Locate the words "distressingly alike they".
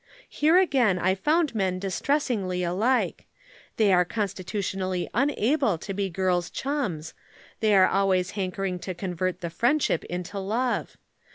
1.77-3.93